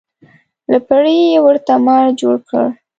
[0.71, 2.65] له پړي یې ورته مار جوړ کړ.